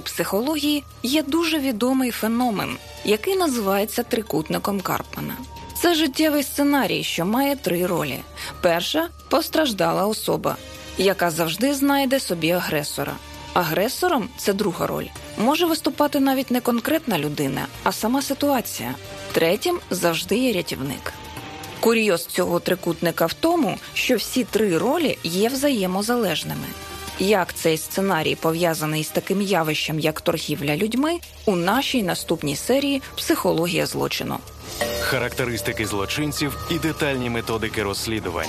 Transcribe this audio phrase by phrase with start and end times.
[0.00, 5.36] Психології є дуже відомий феномен, який називається трикутником Карпмана.
[5.82, 8.18] Це життєвий сценарій, що має три ролі:
[8.60, 10.56] перша постраждала особа,
[10.98, 13.12] яка завжди знайде собі агресора.
[13.52, 15.06] Агресором це друга роль.
[15.38, 18.94] Може виступати навіть не конкретна людина, а сама ситуація.
[19.32, 21.12] Третім завжди є рятівник.
[21.80, 26.66] Курйоз цього трикутника в тому, що всі три ролі є взаємозалежними.
[27.20, 33.86] Як цей сценарій пов'язаний з таким явищем, як торгівля людьми, у нашій наступній серії Психологія
[33.86, 34.38] злочину.
[35.00, 38.48] Характеристики злочинців і детальні методики розслідувань.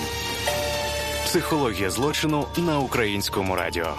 [1.24, 3.94] Психологія злочину на українському радіо.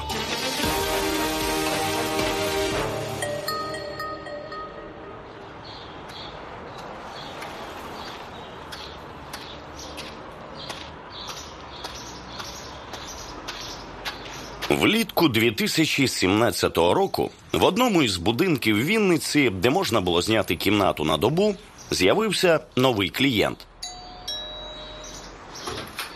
[14.79, 21.55] Влітку 2017 року в одному із будинків Вінниці, де можна було зняти кімнату на добу,
[21.91, 23.57] з'явився новий клієнт.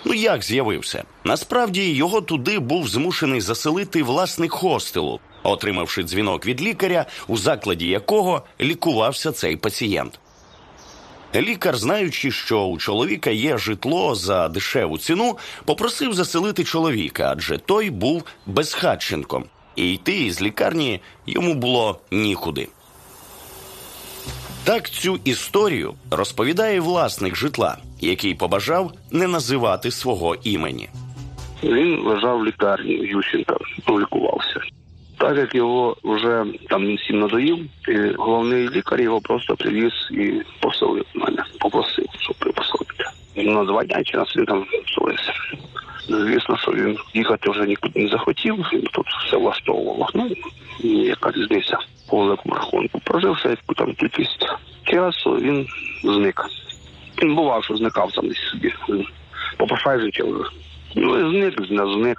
[0.05, 1.03] Ну як з'явився?
[1.23, 8.43] Насправді його туди був змушений заселити власник хостелу, отримавши дзвінок від лікаря, у закладі якого
[8.61, 10.19] лікувався цей пацієнт.
[11.35, 17.89] Лікар, знаючи, що у чоловіка є житло за дешеву ціну, попросив заселити чоловіка, адже той
[17.89, 22.67] був безхатченком, і йти із лікарні йому було нікуди.
[24.63, 30.89] Так цю історію розповідає власник житла, який побажав не називати свого імені.
[31.63, 33.57] Він лежав в лікарні Ющенка,
[33.89, 34.61] лікувався.
[35.17, 40.41] Так як його вже там він всім надоїв, і головний лікар його просто привіз і
[40.59, 43.03] поселив мене, попросив, щоб припоселити.
[43.35, 45.33] На два дня чи він там поселився.
[46.09, 50.09] Звісно, що він їхати вже нікуди не захотів, він тут все влаштовувало.
[50.13, 50.29] Ну,
[50.83, 51.77] яка різниця
[52.09, 52.99] по великому рахунку.
[53.03, 54.45] Проживши яку там кількість
[54.83, 55.67] часу, він
[56.03, 56.45] зник.
[57.23, 58.73] Він бував, що зникав там десь собі.
[59.57, 60.43] Попашай життя вже.
[60.99, 62.17] Ну, зник, зник.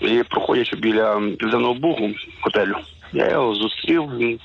[0.00, 2.10] І проходячи біля південного бугу
[2.42, 2.76] готелю,
[3.12, 4.02] я його зустрів,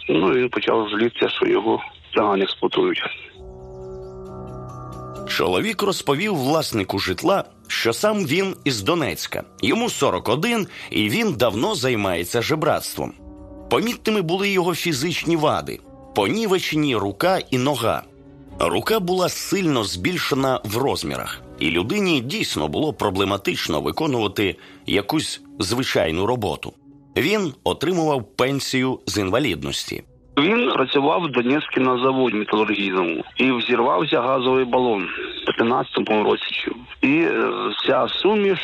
[0.09, 1.81] ну він почав жалітися, що його
[2.15, 3.01] цигани експлуатують.
[5.27, 9.43] Чоловік розповів власнику житла, що сам він із Донецька.
[9.61, 13.13] Йому 41, і він давно займається жебратством.
[13.69, 15.79] Помітними були його фізичні вади,
[16.15, 18.03] понівечені рука і нога.
[18.59, 24.55] Рука була сильно збільшена в розмірах, і людині дійсно було проблематично виконувати
[24.85, 26.73] якусь звичайну роботу.
[27.17, 30.03] Він отримував пенсію з інвалідності.
[30.37, 35.07] Він працював в Донецьку на заводі металургійному і взірвався газовий балон
[35.47, 36.71] в 15-му році.
[37.01, 38.59] І е, вся суміш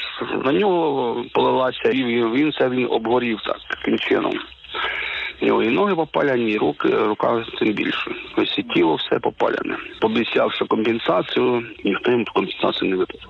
[0.46, 4.34] на нього полилася, і він це він обгорів так таким чином.
[5.42, 8.12] Нього і ноги попаляні, і руки, рука тим більше.
[8.38, 9.78] Ось і тіло все попаляне.
[10.02, 13.30] Пообіцявши компенсацію, ніхто їм компенсацію не виплатив.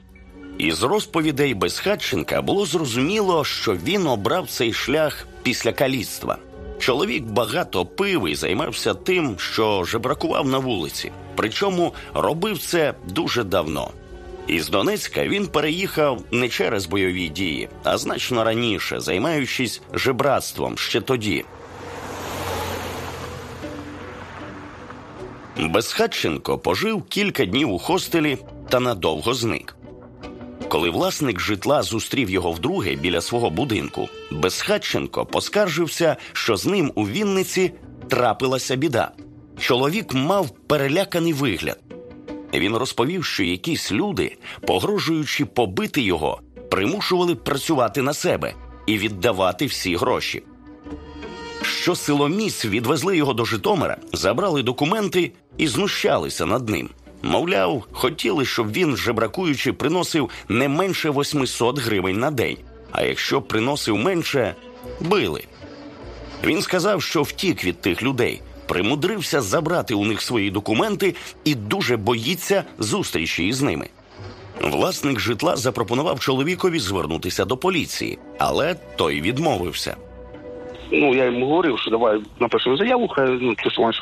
[0.58, 6.38] Із розповідей Безхатченка було зрозуміло, що він обрав цей шлях після каліцтва.
[6.80, 11.12] Чоловік багато пив і займався тим, що жебракував на вулиці.
[11.36, 13.92] Причому робив це дуже давно.
[14.48, 21.46] Із Донецька він переїхав не через бойові дії, а значно раніше, займаючись жебратством ще тоді.
[25.60, 28.38] Безхатченко пожив кілька днів у хостелі
[28.70, 29.76] та надовго зник.
[30.68, 37.08] Коли власник житла зустрів його вдруге біля свого будинку, Безхатченко поскаржився, що з ним у
[37.08, 37.72] Вінниці
[38.08, 39.12] трапилася біда.
[39.60, 41.80] Чоловік мав переляканий вигляд.
[42.54, 44.38] Він розповів, що якісь люди,
[44.68, 46.42] погрожуючи побити його,
[46.72, 48.54] примушували працювати на себе
[48.86, 50.44] і віддавати всі гроші.
[51.62, 56.90] Що силоміць відвезли його до Житомира, забрали документи і знущалися над ним.
[57.22, 62.58] Мовляв, хотіли, щоб він, жебракуючи, приносив не менше 800 гривень на день.
[62.92, 64.56] А якщо приносив менше,
[65.00, 65.44] били.
[66.44, 71.98] Він сказав, що втік від тих людей, примудрився забрати у них свої документи і дуже
[71.98, 73.90] боїться зустрічі із ними.
[74.62, 79.96] Власник житла запропонував чоловікові звернутися до поліції, але той відмовився.
[80.92, 84.02] Ну, я йому говорив, що давай напишемо заяву, хай ну, що маєш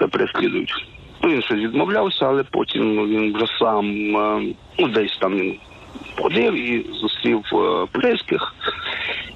[0.00, 0.86] що переслідують.
[1.22, 3.86] Ну, він щось відмовлявся, але потім ну, він вже сам
[4.16, 5.58] е, ну, десь там він
[6.20, 8.54] ходив і зустрів е, поліцейських,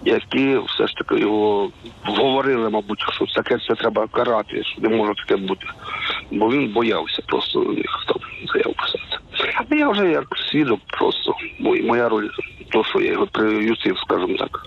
[0.05, 1.71] які все ж таки його
[2.03, 5.67] говорили, мабуть, що таке це треба карати, що не може таке бути.
[6.31, 8.17] Бо він боявся просто них там
[8.53, 9.19] заяву писати.
[9.71, 12.29] А я вже як свідок просто, моя роль,
[12.71, 14.67] то, що я його приютив, скажімо так.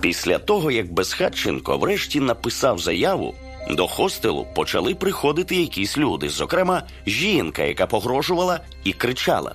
[0.00, 3.34] Після того, як Безхатченко врешті написав заяву,
[3.70, 9.54] до хостелу почали приходити якісь люди, зокрема, жінка, яка погрожувала і кричала.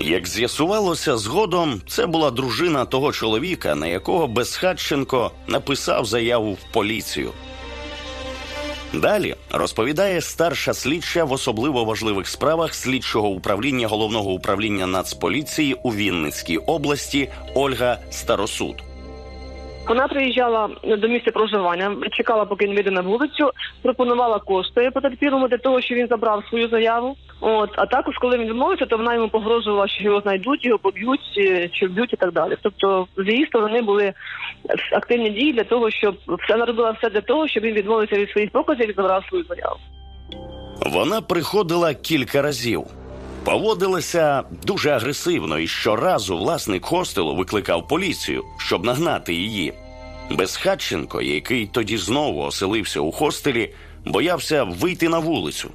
[0.00, 7.32] Як з'ясувалося згодом, це була дружина того чоловіка, на якого Безхатченко написав заяву в поліцію.
[8.94, 16.56] Далі розповідає старша слідча в особливо важливих справах слідчого управління головного управління Нацполіції у Вінницькій
[16.56, 18.89] області Ольга Старосуд.
[19.90, 23.50] Вона приїжджала до місця проживання, чекала, поки він вийде на вулицю,
[23.82, 27.16] пропонувала кошти потерпілому для того, щоб він забрав свою заяву.
[27.40, 31.20] От а також, коли він відмовився, то вона йому погрожувала, що його знайдуть, його поб'ють
[31.72, 32.56] чи вб'ють і так далі.
[32.62, 34.12] Тобто з її сторони були
[34.92, 38.50] активні дії для того, щоб все наробила все для того, щоб він відмовився від своїх
[38.50, 39.76] показів і забрав свою заяву.
[40.86, 42.99] Вона приходила кілька разів.
[43.44, 49.74] Поводилася дуже агресивно, і щоразу власник хостелу викликав поліцію, щоб нагнати її.
[50.30, 55.70] Безхатченко, який тоді знову оселився у хостелі, боявся вийти на вулицю.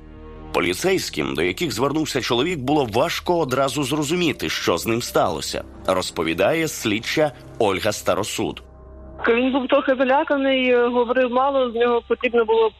[0.53, 7.31] Поліцейським, до яких звернувся чоловік, було важко одразу зрозуміти, що з ним сталося, розповідає слідча
[7.59, 8.63] Ольга Старосуд.
[9.27, 11.71] Він був трохи заляканий, говорив мало.
[11.71, 12.71] З нього потрібно було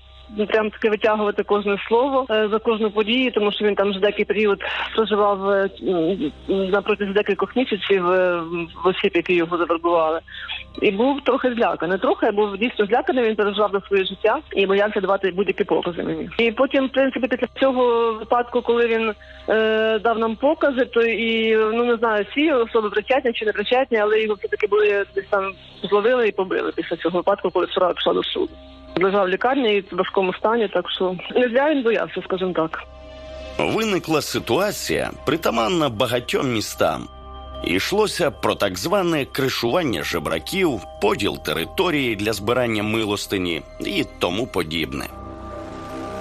[0.47, 4.25] прям таки витягувати кожне слово е, за кожну подію, тому що він там вже деякий
[4.25, 4.59] період
[4.95, 5.69] проживав е,
[6.47, 8.41] на протязі декількох місяців е,
[8.83, 10.19] в осіб, які його завербували.
[10.81, 11.97] І був трохи зляканий.
[11.97, 13.23] Трохи був дійсно зляканий.
[13.23, 16.29] Він переживав за своє життя і боявся давати будь-які покази мені.
[16.37, 19.13] І потім, в принципі, після цього випадку, коли він
[19.49, 23.97] е, дав нам покази, то і ну не знаю, всі особи причетні чи не причетні,
[23.97, 25.51] але його все таки були десь там
[25.83, 28.49] зловили і побили після цього випадку, коли справа пішла до суду
[29.01, 32.83] лежав в лікарні і в важкому стані, так що не зря він боявся, скажімо так.
[33.57, 37.07] Виникла ситуація, притаманна багатьом містам.
[37.63, 45.05] Йшлося про так зване кришування жебраків, поділ території для збирання милостині і тому подібне.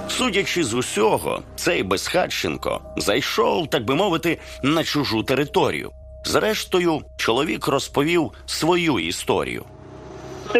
[0.07, 5.91] Судячи з усього, цей Безхатченко зайшов, так би мовити, на чужу територію.
[6.25, 9.65] Зрештою, чоловік розповів свою історію.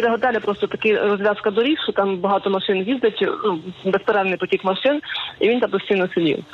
[0.04, 5.00] Готеля просто такі розв'язка доріг, що там багато машин їздить, ну безперервний потік машин,
[5.40, 6.44] і він там постійно сидів.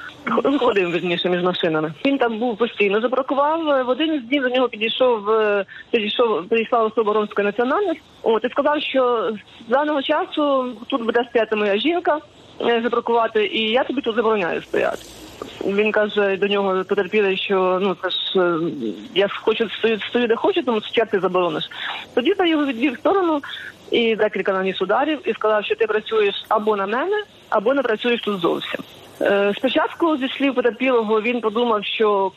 [0.60, 1.92] Ходив верніше між машинами.
[2.04, 3.84] Він там був постійно забракував.
[3.86, 5.22] В один з днів до нього підійшов
[5.90, 8.02] підійшов, прийшла особа ромської національності.
[8.22, 9.32] От і сказав, що
[9.68, 12.18] з даного часу тут буде стояти моя жінка
[12.60, 15.21] е, забракувати, і я тобі тут забороняю стояти.
[15.64, 18.58] Він каже до нього потерпіли, що ну це ж е,
[19.14, 21.64] я хочу стою, стою де хочу, тому що ти заборониш.
[22.14, 23.40] Тоді та його відвів в сторону
[23.90, 28.20] і декілька наніс ударів і сказав, що ти працюєш або на мене, або не працюєш
[28.20, 28.80] тут зовсім.
[29.20, 32.32] Е, спочатку зі слів потерпілого він подумав, що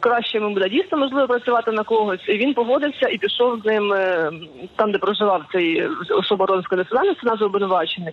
[0.00, 2.28] краще йому буде дійсно можливо працювати на когось.
[2.28, 4.32] І Він погодився і пішов з ним е,
[4.76, 8.12] там, де проживав цей особа ромської національності, назва обвинувачений.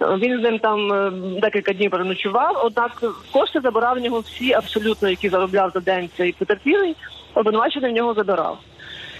[0.00, 2.62] Він з ним там е, декілька днів переночував.
[2.64, 6.96] Однак кошти забирав в нього всі, абсолютно, які заробляв за день цей потерпілий,
[7.34, 8.58] обвинувачений в нього забирав.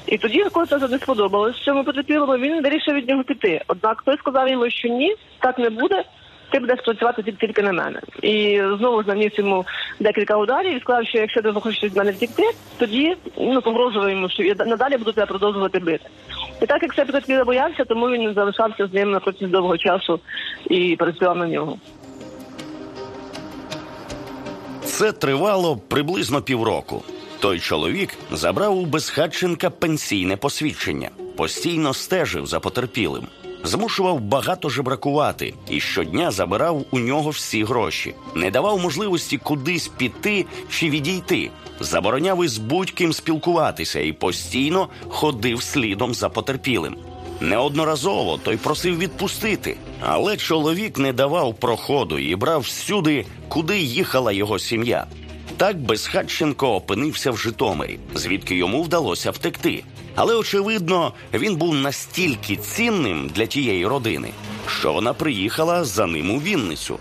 [0.06, 3.60] І тоді, це не сподобалось цьому потерпілому, він вирішив від нього піти.
[3.66, 6.04] Однак той сказав йому, що ні, так не буде.
[6.50, 8.00] Ти будеш працювати тільки на мене.
[8.22, 9.64] І знову наніс йому
[10.00, 12.42] декілька ударів і сказав, що якщо ти захочеш від мене втікти,
[12.78, 16.04] тоді ну погрожував йому, що я надалі буду тебе продовжувати бити.
[16.62, 20.20] І так як це потерпіло боявся, тому він залишався з ним на протязі довгого часу
[20.70, 21.78] і працював на нього.
[24.84, 27.02] Це тривало приблизно півроку.
[27.40, 33.26] Той чоловік забрав у Безхатченка пенсійне посвідчення, постійно стежив за потерпілим,
[33.64, 40.46] змушував багато жебракувати і щодня забирав у нього всі гроші, не давав можливості кудись піти
[40.70, 41.50] чи відійти,
[41.80, 46.96] забороняв із будь-ким спілкуватися і постійно ходив слідом за потерпілим.
[47.40, 54.58] Неодноразово той просив відпустити, але чоловік не давав проходу і брав всюди, куди їхала його
[54.58, 55.06] сім'я.
[55.56, 59.84] Так Безхатченко опинився в Житомирі, звідки йому вдалося втекти.
[60.14, 64.30] Але очевидно, він був настільки цінним для тієї родини,
[64.66, 66.98] що вона приїхала за ним у Вінницю.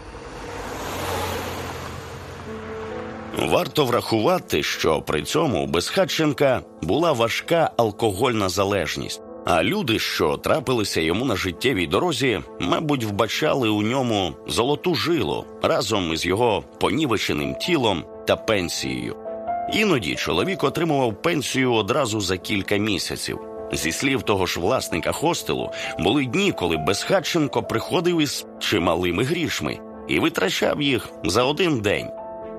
[3.37, 9.21] Варто врахувати, що при цьому Безхатченка була важка алкогольна залежність.
[9.45, 16.13] А люди, що трапилися йому на життєвій дорозі, мабуть, вбачали у ньому золоту жилу разом
[16.13, 19.28] із його понівеченим тілом та пенсією.
[19.73, 23.39] Іноді чоловік отримував пенсію одразу за кілька місяців.
[23.71, 30.19] Зі слів того ж власника хостелу, були дні, коли Безхатченко приходив із чималими грішми і
[30.19, 32.07] витрачав їх за один день.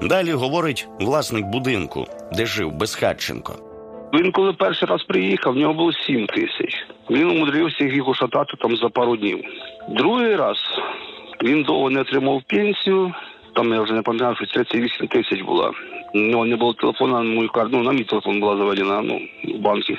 [0.02, 3.54] Далі говорить власник будинку, де жив Безхатченко.
[4.14, 6.86] Він коли перший раз приїхав, в нього було 7 тисяч.
[7.10, 9.44] Він умудрився їх ушатати там за пару днів.
[9.88, 10.56] Другий раз
[11.42, 13.12] він довго не отримав пенсію.
[13.54, 15.72] Там я вже не пам'ятаю, що 38 тисяч була.
[16.14, 19.20] У нього не було телефону на мою карту, ну на мій телефон була заведена ну,
[19.54, 19.98] в банки.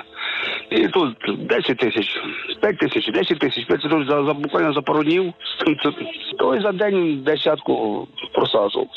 [0.70, 2.22] І тут 10 тисяч,
[2.62, 5.34] 5 тисяч, 10 тисяч, 5 тисяч за, за буквально за пару днів.
[6.40, 8.88] Той за день десятку просаджував.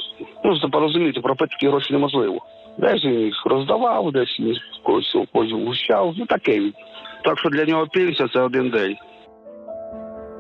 [0.45, 2.39] Ну, це порозуміти, пропити такі гроші неможливо.
[2.79, 4.41] Десь він їх роздавав, десь
[4.83, 6.63] когось когось вгущав, ну таке.
[7.25, 8.97] Так що для нього пенсія це один день.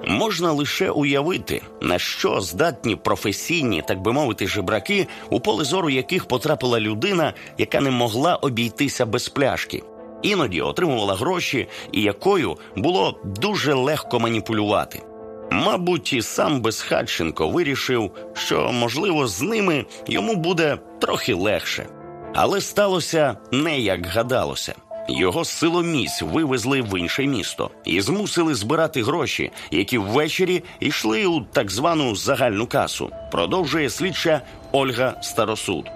[0.06, 6.24] Можна лише уявити, на що здатні професійні, так би мовити, жебраки, у поле зору яких
[6.24, 9.82] потрапила людина, яка не могла обійтися без пляшки.
[10.22, 15.02] Іноді отримувала гроші, і якою було дуже легко маніпулювати.
[15.50, 21.86] Мабуть, і сам Безхатченко вирішив, що, можливо, з ними йому буде трохи легше.
[22.34, 24.74] Але сталося не як гадалося.
[25.08, 31.70] Його силоміць вивезли в інше місто і змусили збирати гроші, які ввечері йшли у так
[31.70, 33.10] звану загальну касу.
[33.32, 34.40] Продовжує слідча
[34.72, 35.90] Ольга Старосуд.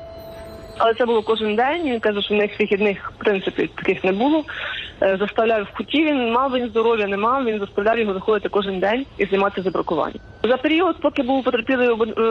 [0.79, 1.83] Але це було кожен день.
[1.85, 4.45] Він каже, що в них вихідних в принципі таких не було.
[5.02, 6.05] Е, Заставляв в куті.
[6.05, 7.45] Він мав він здоров'я, не мав.
[7.45, 10.21] Він заставляв його заходити кожен день і займатися забракуванням.
[10.43, 12.23] За період, поки був потерпілий е,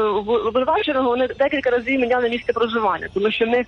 [0.48, 3.66] обвинуваченого, вони декілька разів міняли місце проживання, тому що вони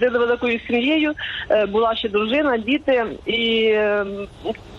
[0.00, 1.12] жили великою сім'єю,
[1.50, 3.74] е, була ще дружина, діти, і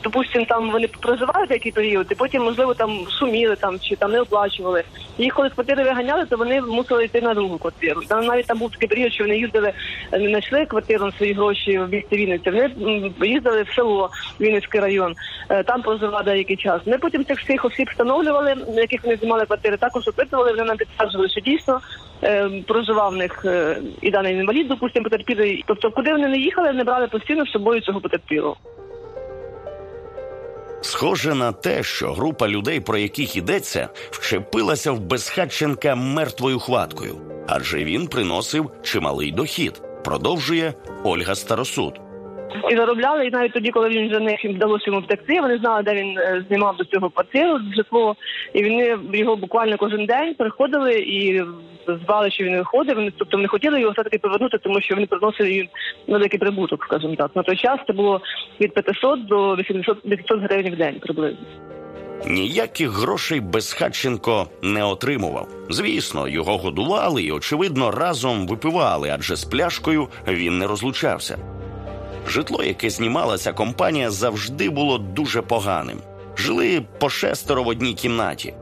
[0.04, 4.22] допустим, там вони проживали деякий період, і потім можливо там шуміли там чи там не
[4.22, 4.84] оплачували.
[5.18, 8.02] Їх коли з квартири виганяли, то вони мусили йти на другу квартиру.
[8.08, 9.74] Там навіть там був такий період, що вони їздили,
[10.12, 12.52] не знайшли квартиру на свої гроші в місті Вінниця.
[12.52, 14.10] Вони їздили в село
[14.42, 15.16] Вінницький район,
[15.50, 16.82] е, там проживали деякий час.
[16.86, 20.52] Ми потім цих всіх осіб встановлювали, яких вони знімали квартири, також опитували.
[20.52, 21.82] Вони нам підтверджували, що дійсно
[22.24, 25.64] е, проживав в них е, і даний інвалід, допустимо, потерпілий.
[25.68, 28.58] Тобто, куди вони не їхали, не брали постійно з собою цього потерпілого.
[30.82, 37.16] Схоже на те, що група людей, про яких йдеться, вчепилася в Безхатченка мертвою хваткою,
[37.48, 39.82] адже він приносив чималий дохід.
[40.04, 42.02] Продовжує Ольга Старосуд.
[42.72, 45.94] І заробляли, і навіть тоді, коли він не їм вдалося йому втекти, вони знали, де
[45.94, 48.16] він е, знімав до цього квартиру, житло,
[48.54, 51.44] і вони його буквально кожен день приходили і
[52.06, 52.96] звали, що він виходив.
[52.96, 55.68] Вони тобто вони хотіли його все таки повернути, тому що він приносив їм
[56.08, 57.36] великий прибуток, скажімо так.
[57.36, 58.22] На той час це було
[58.62, 61.46] від 500 до 800, 800 гривень в день приблизно.
[62.28, 65.48] Ніяких грошей Безхатченко не отримував.
[65.70, 71.38] Звісно, його годували і, очевидно, разом випивали, адже з пляшкою він не розлучався.
[72.28, 75.98] Житло, яке знімала ця компанія, завжди було дуже поганим.
[76.38, 78.54] Жили по шестеро в одній кімнаті.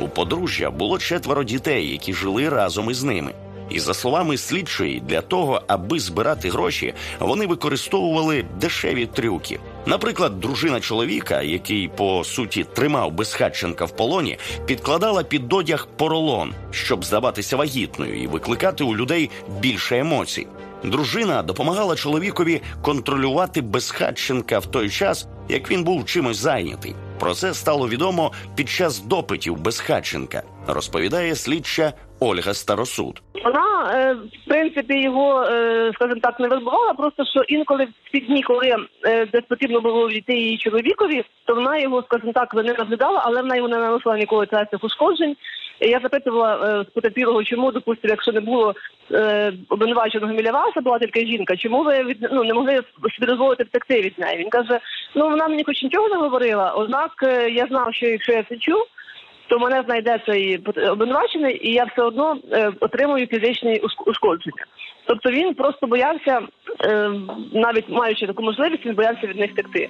[0.00, 3.32] У подружжя було четверо дітей, які жили разом із ними.
[3.70, 9.60] І за словами слідчої, для того, аби збирати гроші, вони використовували дешеві трюки.
[9.86, 17.04] Наприклад, дружина чоловіка, який по суті тримав Безхатченка в полоні, підкладала під одяг поролон, щоб
[17.04, 20.46] здаватися вагітною і викликати у людей більше емоцій.
[20.86, 26.94] Дружина допомагала чоловікові контролювати Безхатченка в той час, як він був чимось зайнятий.
[27.20, 33.22] Про це стало відомо під час допитів Безхатченка, розповідає слідча Ольга Старосуд.
[33.44, 38.20] Вона, е, в принципі, його, е, скажімо так, не вербувала, просто що інколи в ці
[38.20, 38.76] дні, коли
[39.06, 43.42] е, десь потрібно було війти її чоловікові, то вона його, скажімо так, не наглядала, але
[43.42, 45.36] вона йому не наносила ніколи цих ушкоджень.
[45.80, 48.74] Я запитувала е, з потерпілого, чому, допустимо, якщо не було
[49.12, 52.74] е, обвинуваченого Міляваса, була тільки жінка, чому ви від, ну, не могли
[53.14, 54.38] собі дозволити втекти від неї?
[54.38, 54.80] Він каже,
[55.14, 58.84] ну вона мені хоч нічого не говорила, однак е, я знав, що якщо я втечу,
[59.48, 60.58] то мене знайде цей
[60.90, 62.36] обвинувачений, і я все одно
[62.80, 64.64] отримую фізичні ушк- ушкодження.
[65.06, 66.40] Тобто він просто боявся,
[67.52, 69.88] навіть маючи таку можливість, він боявся від них втекти.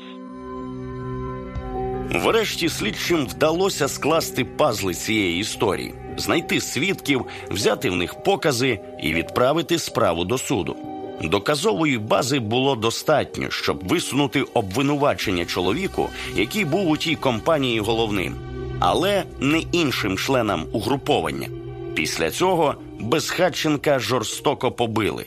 [2.11, 9.79] Врешті слідчим вдалося скласти пазли цієї історії, знайти свідків, взяти в них покази і відправити
[9.79, 10.77] справу до суду.
[11.23, 18.35] Доказової бази було достатньо, щоб висунути обвинувачення чоловіку, який був у тій компанії головним,
[18.81, 21.49] але не іншим членам угруповання.
[21.95, 25.27] Після цього Безхатченка жорстоко побили.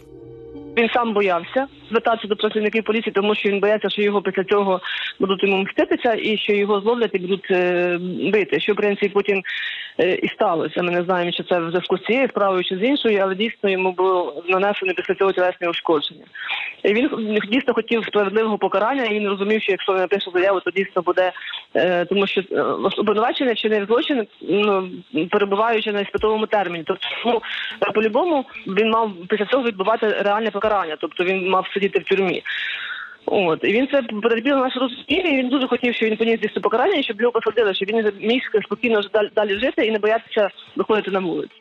[0.79, 4.81] Він сам боявся звертатися до працівників поліції, тому що він боявся, що його після цього
[5.19, 7.97] будуть йому мститися і що його зловлять і будуть е,
[8.33, 8.59] бити.
[8.59, 9.41] Що в принципі потім е,
[9.99, 10.83] і сталося.
[10.83, 13.69] Ми не знаємо, чи це в зв'язку з цією справою чи з іншою, але дійсно
[13.69, 16.25] йому було нанесено після цього тілесне ушкодження.
[16.83, 17.09] І він
[17.51, 21.31] дійсно хотів справедливого покарання, і він розумів, що якщо він напише заяву, то дійсно буде,
[21.75, 22.61] е, тому що е,
[22.97, 24.89] обвинувачення чи не злочин, ну,
[25.31, 26.83] перебуваючи на іспитовому терміні.
[26.87, 27.41] Тобто, ну,
[27.93, 32.43] по-любому він мав після цього відбувати реальне покарання, тобто він мав сидіти в тюрмі.
[33.25, 36.51] От і він це потерпів наш розумів, і Він дуже хотів, щоб він поніс десь
[36.63, 39.01] покарання, щоб його посадили, щоб він міг спокійно
[39.35, 41.53] далі жити і не боятися виходити на вулицю.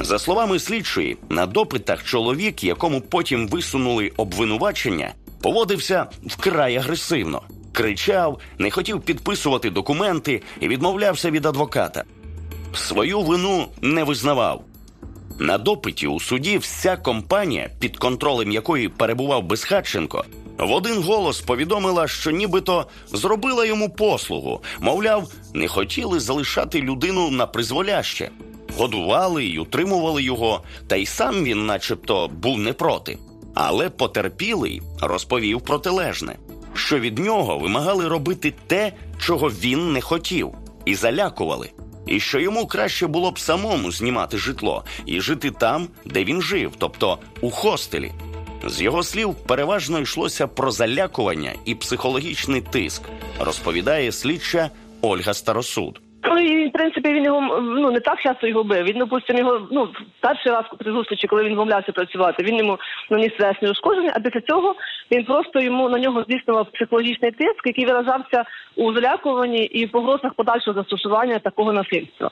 [0.00, 7.42] За словами слідчої, на допитах чоловік, якому потім висунули обвинувачення, поводився вкрай агресивно,
[7.72, 12.04] кричав, не хотів підписувати документи і відмовлявся від адвоката.
[12.74, 14.64] Свою вину не визнавав.
[15.38, 20.24] На допиті у суді вся компанія, під контролем якої перебував Безхатченко,
[20.58, 27.46] в один голос повідомила, що нібито зробила йому послугу, мовляв, не хотіли залишати людину на
[27.46, 28.30] призволяще,
[28.78, 33.18] годували й утримували його, та й сам він, начебто, був не проти.
[33.54, 36.36] Але потерпілий розповів протилежне,
[36.74, 40.50] що від нього вимагали робити те, чого він не хотів,
[40.84, 41.70] і залякували
[42.06, 46.72] і що йому краще було б самому знімати житло і жити там, де він жив,
[46.78, 48.12] тобто у хостелі.
[48.66, 53.02] З його слів переважно йшлося про залякування і психологічний тиск,
[53.38, 54.70] розповідає слідча
[55.00, 56.00] Ольга Старосуд.
[56.28, 58.84] Коли в принципі він його ну не так часто його бив.
[58.84, 59.88] Він допустимо його ну
[60.20, 62.42] перший раз при зустрічі, коли він вмовлявся працювати.
[62.42, 62.78] Він йому
[63.10, 64.74] наніс тілесні ушкодження, а після цього
[65.10, 68.44] він просто йому на нього здійснював психологічний тиск, який виражався
[68.76, 72.30] у залякуванні і погрозах подальшого застосування такого насильства.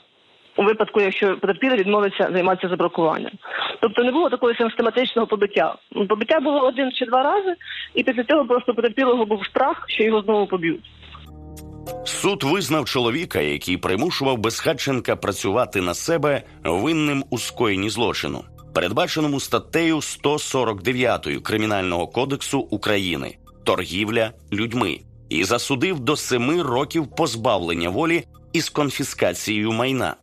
[0.56, 3.32] У випадку, якщо потерпілий відмовиться займатися забракуванням.
[3.80, 5.75] Тобто не було такого систематичного побиття.
[6.08, 7.54] Побиття було один чи два рази,
[7.94, 10.84] і після цього просто потерпілого був страх, що його знову поб'ють.
[12.04, 20.02] Суд визнав чоловіка, який примушував Безхатченка працювати на себе винним у скоєнні злочину, передбаченому статтею
[20.02, 29.72] 149 Кримінального кодексу України торгівля людьми, і засудив до семи років позбавлення волі із конфіскацією
[29.72, 30.16] майна.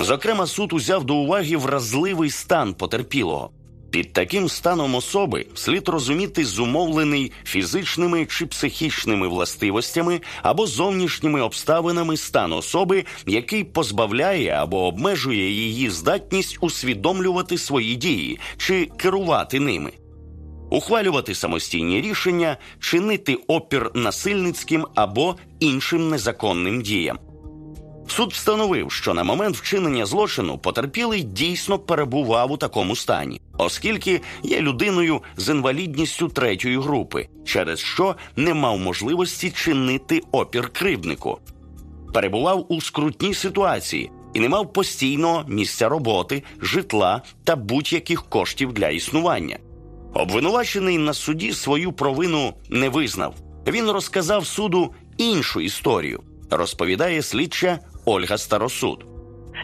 [0.00, 3.50] Зокрема, суд узяв до уваги вразливий стан потерпілого.
[3.92, 12.52] Під таким станом особи слід розуміти зумовлений фізичними чи психічними властивостями або зовнішніми обставинами стан
[12.52, 19.92] особи, який позбавляє або обмежує її здатність усвідомлювати свої дії чи керувати ними,
[20.70, 27.18] ухвалювати самостійні рішення, чинити опір насильницьким або іншим незаконним діям.
[28.08, 34.60] Суд встановив, що на момент вчинення злочину потерпілий дійсно перебував у такому стані, оскільки є
[34.60, 41.38] людиною з інвалідністю третьої групи, через що не мав можливості чинити опір кривднику,
[42.14, 48.88] перебував у скрутній ситуації і не мав постійного місця роботи, житла та будь-яких коштів для
[48.88, 49.58] існування.
[50.14, 53.34] Обвинувачений на суді свою провину не визнав.
[53.66, 59.04] Він розказав суду іншу історію, розповідає слідча Ольга Старосуд.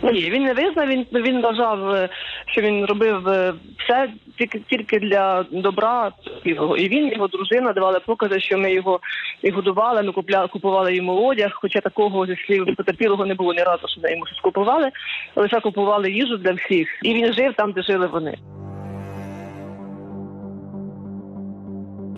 [0.03, 0.88] Ні, він не визнав.
[0.88, 2.09] Він він вважав, е,
[2.46, 6.12] що він робив е, все тільки тільки для добра
[6.44, 6.77] його.
[6.77, 9.01] І він, його дружина давали покази, що ми його
[9.42, 10.03] і годували.
[10.03, 11.51] Ми купляли, купували йому одяг.
[11.55, 14.90] Хоча такого зі слів потерпілого не було ні разу, що йому щось купували,
[15.37, 16.88] лише купували їжу для всіх.
[17.03, 18.38] І він жив там, де жили вони.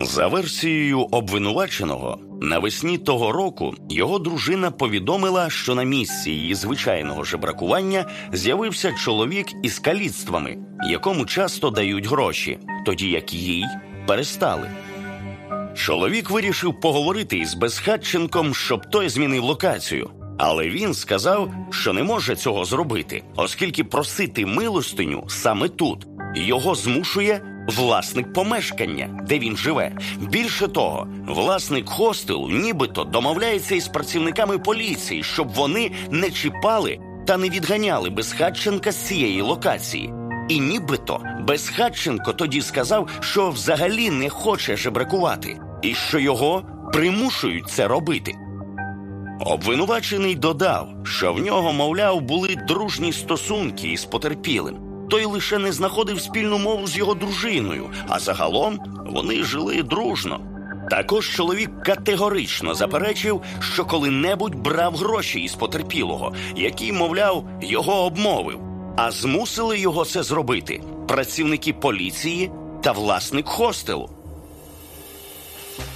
[0.01, 8.05] За версією обвинуваченого, навесні того року його дружина повідомила, що на місці її звичайного жебракування
[8.33, 10.59] з'явився чоловік із каліцтвами,
[10.91, 13.65] якому часто дають гроші, тоді як їй
[14.07, 14.71] перестали.
[15.75, 20.11] Чоловік вирішив поговорити із Безхатченком, щоб той змінив локацію.
[20.39, 27.50] Але він сказав, що не може цього зробити, оскільки просити милостиню саме тут його змушує
[27.67, 29.93] власник помешкання, де він живе.
[30.21, 37.49] Більше того, власник хостелу нібито домовляється із працівниками поліції, щоб вони не чіпали та не
[37.49, 40.13] відганяли Безхатченка з цієї локації.
[40.49, 47.89] І нібито Безхатченко тоді сказав, що взагалі не хоче жебракувати, і що його примушують це
[47.89, 48.35] робити.
[49.41, 56.21] Обвинувачений додав, що в нього, мовляв, були дружні стосунки із потерпілим той лише не знаходив
[56.21, 60.41] спільну мову з його дружиною, а загалом вони жили дружно.
[60.91, 68.61] Також чоловік категорично заперечив, що коли-небудь брав гроші із потерпілого, який, мовляв, його обмовив,
[68.97, 72.51] а змусили його це зробити працівники поліції
[72.83, 74.11] та власник хостелу.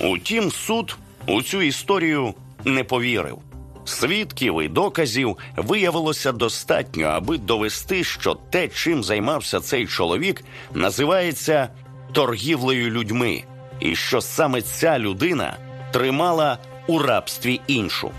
[0.00, 0.96] Утім, суд
[1.27, 3.38] у цю історію не повірив.
[3.84, 10.44] Свідків і доказів виявилося достатньо, аби довести, що те, чим займався цей чоловік,
[10.74, 11.68] називається
[12.12, 13.44] торгівлею людьми,
[13.80, 15.56] і що саме ця людина
[15.92, 18.10] тримала у рабстві іншу.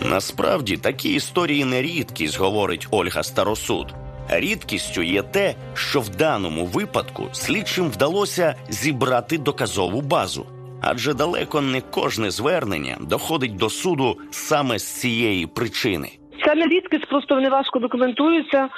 [0.00, 3.94] Насправді такі історії не рідкість, говорить Ольга Старосуд.
[4.28, 10.46] Рідкістю є те, що в даному випадку слідчим вдалося зібрати доказову базу,
[10.82, 16.08] адже далеко не кожне звернення доходить до суду саме з цієї причини.
[16.44, 18.68] Це не рідкість, просто вони важко документуються.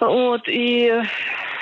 [0.00, 0.92] От і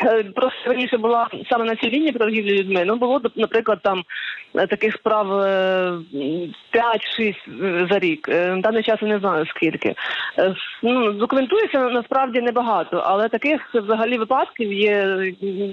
[0.04, 2.84] е, просто раніше була саме на цій лінії торгівлі людьми.
[2.86, 4.02] Ну було наприклад, там
[4.54, 5.98] е, таких справ е,
[7.18, 8.28] 5-6 за рік.
[8.28, 9.94] Е, На даний час я не знаю скільки.
[10.38, 15.18] Е, Ну документується насправді небагато, але таких взагалі випадків є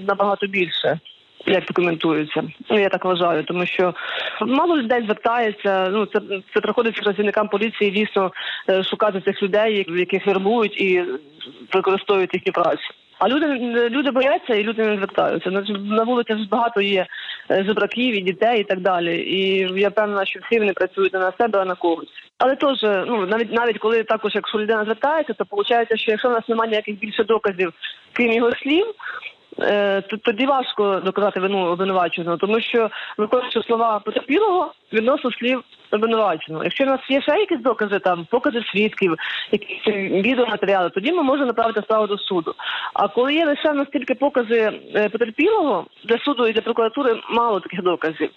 [0.08, 0.98] набагато більше.
[1.46, 3.94] Як документується, ну я так вважаю, тому що
[4.40, 5.88] мало людей звертається.
[5.92, 6.20] Ну це
[6.54, 8.32] це приходиться працівникам поліції дійсно
[8.68, 11.04] е, шукати цих людей, яких вербують і
[11.72, 12.94] використовують їхню працю.
[13.18, 13.46] А люди
[13.88, 15.50] люди бояться і люди не звертаються.
[15.50, 17.06] На, ж багато є
[17.50, 19.16] жебраків і дітей і так далі.
[19.16, 22.08] І я певна, що всі вони працюють не на себе, а на когось.
[22.38, 26.32] Але теж, ну навіть навіть коли також, якщо людина звертається, то виходить, що якщо в
[26.32, 27.72] нас немає ніяких більше доказів,
[28.12, 28.86] крім його слів.
[29.60, 36.64] Е, тоді важко доказати вину обвинуваченого, тому що виконуючи слова потерпілого відносно слів обвинуваченого.
[36.64, 39.14] Якщо в нас є ще якісь докази, там покази свідків,
[39.52, 39.86] якісь
[40.26, 42.54] відеоматеріали, тоді ми можемо направити справу до суду.
[42.94, 47.82] А коли є лише настільки покази е, потерпілого для суду і для прокуратури мало таких
[47.82, 48.30] доказів.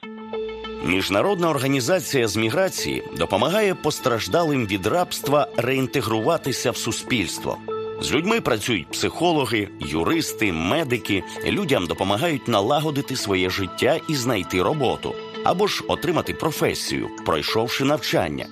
[0.83, 7.57] Міжнародна організація з міграції допомагає постраждалим від рабства реінтегруватися в суспільство.
[8.01, 11.23] З людьми працюють психологи, юристи, медики.
[11.45, 18.45] Людям допомагають налагодити своє життя і знайти роботу або ж отримати професію, пройшовши навчання.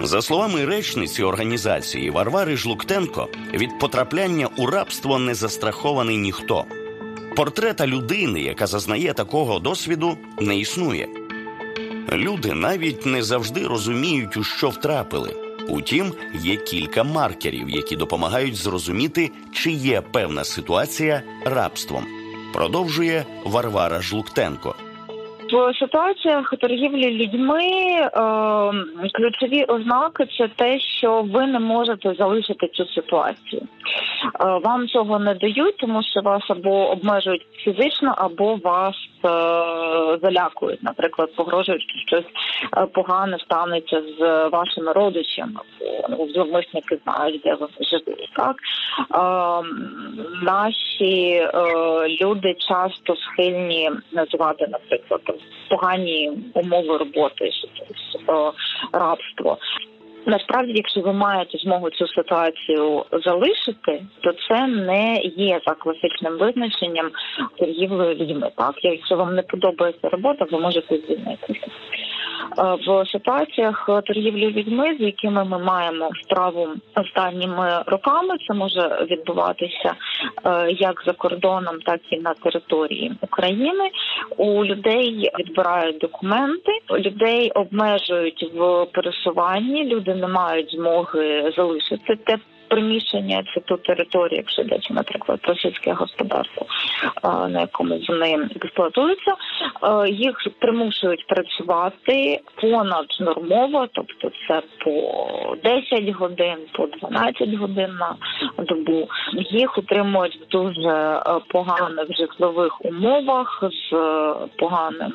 [0.00, 6.64] За словами речниці організації Варвари Жлуктенко, від потрапляння у рабство не застрахований ніхто.
[7.36, 11.08] Портрета людини, яка зазнає такого досвіду, не існує.
[12.12, 15.51] Люди навіть не завжди розуміють, у що втрапили.
[15.72, 22.04] Утім, є кілька маркерів, які допомагають зрозуміти, чи є певна ситуація рабством.
[22.54, 24.74] Продовжує Варвара Жлуктенко.
[25.52, 28.10] В ситуаціях торгівлі людьми е,
[29.12, 33.62] ключові ознаки це те, що ви не можете залишити цю ситуацію.
[33.62, 33.68] Е,
[34.64, 38.94] вам цього не дають, тому що вас або обмежують фізично, або вас
[40.22, 40.82] залякують.
[40.82, 42.32] Наприклад, погрожують, що щось
[42.76, 45.60] е, погане станеться з вашими родичами,
[46.10, 48.30] ну, зловмисники знають, де вони живуть.
[48.36, 49.18] Так е,
[50.42, 51.50] наші е,
[52.08, 55.20] люди часто схильні називати, наприклад,
[55.70, 57.50] погані умови роботи,
[58.92, 59.58] рабство.
[60.26, 67.10] Насправді, якщо ви маєте змогу цю ситуацію залишити, то це не є за класичним визначенням
[67.58, 68.50] торгівлею людьми.
[68.56, 71.66] Так, якщо вам не подобається робота, ви можете звільнитися.
[72.86, 79.94] В ситуаціях торгівлі людьми, з якими ми маємо справу останніми роками, це може відбуватися
[80.68, 83.90] як за кордоном, так і на території України.
[84.36, 89.84] У людей відбирають документи, людей обмежують в пересуванні.
[89.84, 92.38] Люди не мають змоги залишити те
[92.72, 96.66] приміщення чи ту територію, якщо йдеться, наприклад, про сільське господарство,
[97.24, 99.34] на якому вони експлуатуються,
[100.08, 108.14] їх примушують працювати понад нормово, тобто це по 10 годин, по 12 годин на
[108.64, 109.08] добу.
[109.50, 113.96] Їх утримують в дуже поганих житлових умовах з
[114.58, 115.12] поганим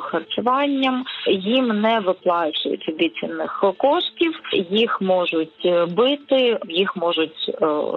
[0.00, 1.04] харчуванням.
[1.30, 4.40] Їм не виплачують обіцяних коштів,
[4.70, 7.54] їх можуть бити, їх можуть е,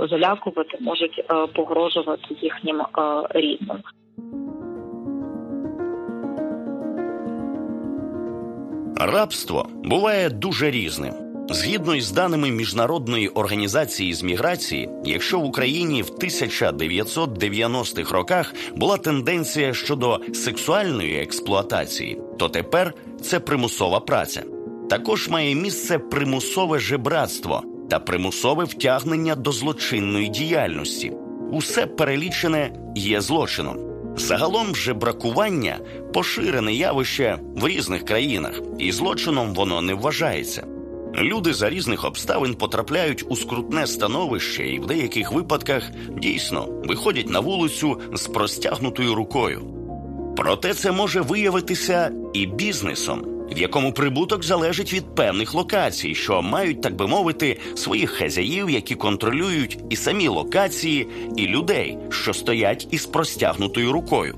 [0.10, 2.86] залякувати, можуть е, погрожувати їхнім е,
[3.30, 3.78] рідним.
[9.02, 11.14] Рабство буває дуже різним.
[11.52, 19.74] Згідно із даними міжнародної організації з міграції, якщо в Україні в 1990-х роках була тенденція
[19.74, 24.44] щодо сексуальної експлуатації, то тепер це примусова праця.
[24.90, 31.14] Також має місце примусове жебратство та примусове втягнення до злочинної діяльності.
[31.52, 33.78] Усе перелічене є злочином.
[34.18, 35.80] Загалом жебракування
[36.14, 40.68] поширене явище в різних країнах, і злочином воно не вважається.
[41.16, 45.84] Люди за різних обставин потрапляють у скрутне становище і в деяких випадках
[46.18, 49.62] дійсно виходять на вулицю з простягнутою рукою.
[50.38, 56.82] Проте це може виявитися і бізнесом, в якому прибуток залежить від певних локацій, що мають,
[56.82, 61.08] так би мовити, своїх хазяїв, які контролюють і самі локації,
[61.38, 64.36] і людей, що стоять із простягнутою рукою.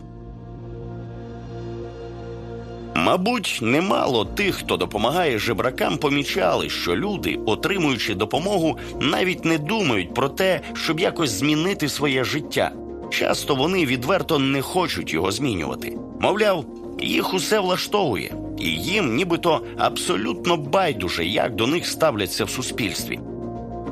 [2.95, 10.29] Мабуть, немало тих, хто допомагає жебракам, помічали, що люди, отримуючи допомогу, навіть не думають про
[10.29, 12.71] те, щоб якось змінити своє життя.
[13.09, 15.97] Часто вони відверто не хочуть його змінювати.
[16.19, 16.65] Мовляв,
[16.99, 23.19] їх усе влаштовує, і їм, нібито абсолютно байдуже, як до них ставляться в суспільстві.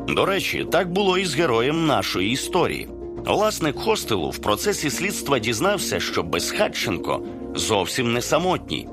[0.08, 2.88] До речі, так було і з героєм нашої історії.
[3.26, 7.24] Власник хостелу в процесі слідства дізнався, що Безхатченко
[7.56, 8.88] зовсім не самотній.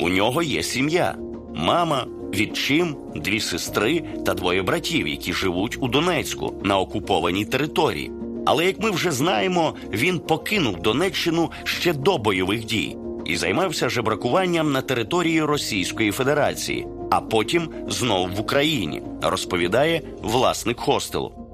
[0.00, 1.14] У нього є сім'я,
[1.54, 8.10] мама, відчим, дві сестри та двоє братів, які живуть у Донецьку на окупованій території.
[8.46, 14.72] Але як ми вже знаємо, він покинув Донеччину ще до бойових дій і займався жебракуванням
[14.72, 21.44] на території Російської Федерації, а потім знову в Україні, розповідає власник хостелу.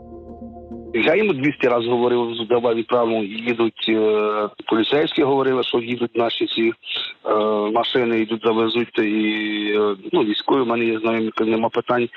[0.94, 6.62] Я йому 200 разів говорив, давай відправимо, їдуть е, поліцейські говорили, що їдуть наші ці
[6.62, 7.34] е,
[7.70, 12.08] машини, йдуть, завезуть, і е, ну, військові в мене є знайомі, нема питань.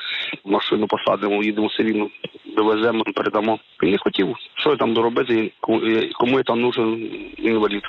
[0.45, 2.07] Машину посадимо, їдемо все рівно,
[2.55, 3.59] довеземо, передамо.
[3.83, 5.51] Він не хотів, що я там доробити,
[6.19, 7.83] кому я там нужен інвалід.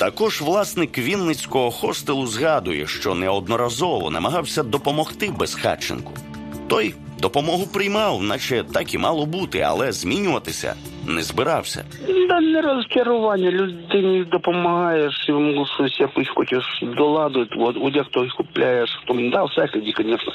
[0.00, 6.12] Також власник Вінницького хостелу згадує, що неодноразово намагався допомогти Безхатченку.
[6.68, 10.74] Той допомогу приймав, наче так і мало бути, але змінюватися
[11.06, 11.84] не збирався.
[12.28, 16.64] Да не розкерування, людині допомагаєш, йому щось якось хочеш
[16.96, 20.32] доладити, от одяг той купляєш, то да, всякий, звісно.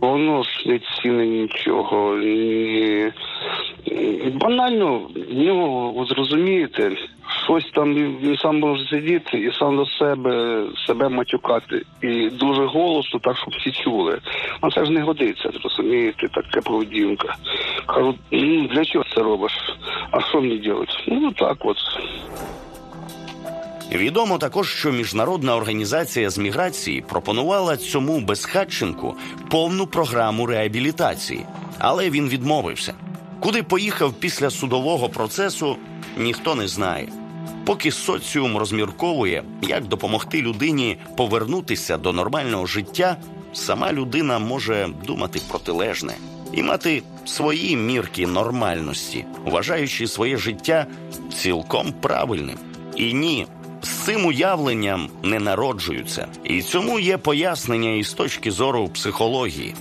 [0.00, 2.16] Воно ж не ціни нічого.
[2.16, 3.12] Ні.
[4.34, 4.98] Банально
[5.30, 6.96] в нього зрозумієте,
[7.44, 11.82] щось там він сам може сидіти і сам до себе себе матюкати.
[12.02, 14.18] І дуже голосно, так щоб всі чули.
[14.60, 17.36] А це ж не годиться, розумієте, така поведінка.
[17.86, 19.52] Кажуть, ну для чого це робиш?
[20.10, 20.92] А що мені робити?
[21.06, 21.76] Ну так от.
[23.92, 29.16] Відомо також, що міжнародна організація з міграції пропонувала цьому безхатченку
[29.50, 31.46] повну програму реабілітації,
[31.78, 32.94] але він відмовився.
[33.40, 35.76] Куди поїхав після судового процесу,
[36.18, 37.08] ніхто не знає.
[37.64, 43.16] Поки соціум розмірковує, як допомогти людині повернутися до нормального життя,
[43.52, 46.14] сама людина може думати протилежне
[46.52, 50.86] і мати свої мірки нормальності, вважаючи своє життя
[51.34, 52.58] цілком правильним.
[52.96, 53.46] І ні,
[53.84, 59.74] з цим уявленням не народжуються, і цьому є пояснення із точки зору психології.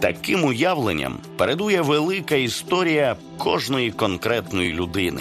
[0.00, 5.20] Таким уявленням передує велика історія кожної конкретної людини.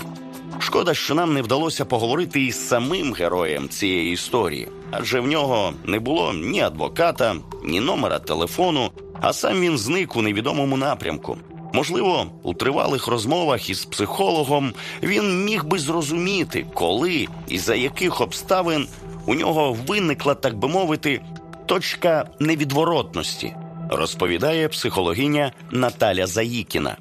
[0.60, 6.00] Шкода, що нам не вдалося поговорити із самим героєм цієї історії, адже в нього не
[6.00, 8.92] було ні адвоката, ні номера телефону,
[9.22, 11.38] а сам він зник у невідомому напрямку.
[11.74, 18.88] Можливо, у тривалих розмовах із психологом він міг би зрозуміти, коли і за яких обставин
[19.26, 21.22] у нього виникла, так би мовити,
[21.66, 23.54] точка невідворотності,
[23.90, 26.98] розповідає психологиня Наталя Заїкіна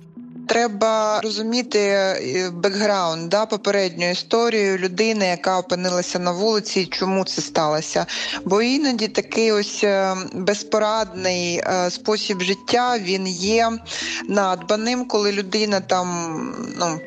[0.50, 8.06] треба розуміти е, бекграунд, да, попередню історію людини, яка опинилася на вулиці, чому це сталося.
[8.44, 13.70] Бо іноді такий ось е, безпорадний е, спосіб життя він є
[14.28, 16.08] надбаним, коли людина там
[16.78, 17.00] ну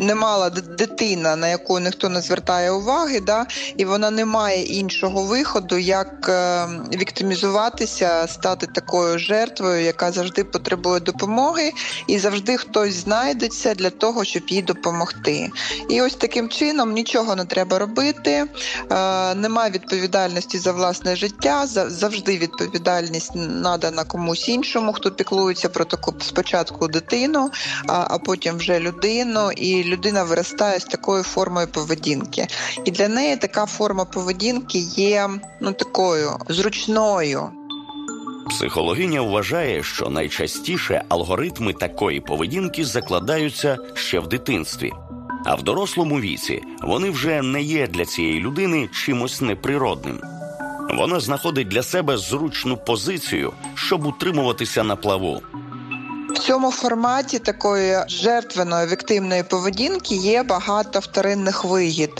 [0.00, 3.46] не мала дитина, на яку ніхто не звертає уваги, да,
[3.76, 11.00] і вона не має іншого виходу, як е, віктимізуватися, стати такою жертвою, яка завжди потребує
[11.00, 11.72] допомоги,
[12.06, 15.50] і завжди хтось знайдеться для того, щоб їй допомогти.
[15.88, 22.38] І ось таким чином нічого не треба робити, е, немає відповідальності за власне життя, завжди
[22.38, 27.50] відповідальність надана комусь іншому, хто піклується про таку спочатку дитину,
[27.86, 32.46] а потім вже людину і людина виростає з такою формою поведінки.
[32.84, 37.50] І для неї така форма поведінки є ну такою зручною.
[38.50, 44.92] Психологиня вважає, що найчастіше алгоритми такої поведінки закладаються ще в дитинстві,
[45.44, 50.20] а в дорослому віці вони вже не є для цієї людини чимось неприродним.
[50.90, 55.42] Вона знаходить для себе зручну позицію, щоб утримуватися на плаву.
[56.34, 62.10] В цьому форматі такої жертвеної віктивної поведінки є багато вторинних вигід.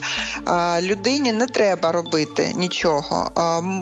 [0.81, 3.31] Людині не треба робити нічого.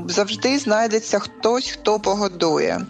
[0.09, 2.81] Завжди знайдеться хтось, хто погодує.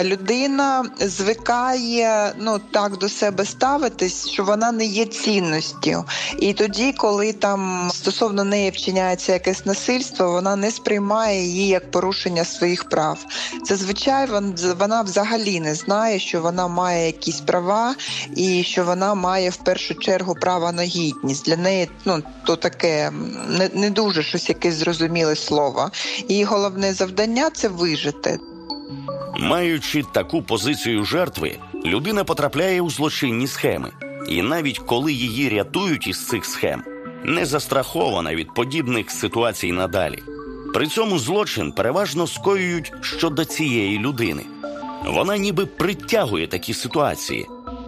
[0.00, 6.04] Людина звикає ну так до себе ставитись, що вона не є цінністю.
[6.38, 12.44] І тоді, коли там стосовно неї вчиняється якесь насильство, вона не сприймає її як порушення
[12.44, 13.18] своїх прав.
[13.64, 14.28] Зазвичай
[14.78, 17.94] вона взагалі не знає, що вона має має якісь права,
[18.36, 21.46] і що вона має в першу чергу право на гідність.
[21.46, 23.10] Для неї ну то таке
[23.48, 25.90] не, не дуже щось якесь зрозуміле слово.
[26.28, 28.38] Її головне завдання це вижити.
[29.38, 33.90] Маючи таку позицію жертви, людина потрапляє у злочинні схеми,
[34.28, 36.82] і навіть коли її рятують із цих схем,
[37.24, 40.22] не застрахована від подібних ситуацій надалі.
[40.74, 44.42] При цьому злочин переважно скоюють щодо цієї людини.
[45.06, 47.46] Вона ніби притягує такі ситуації,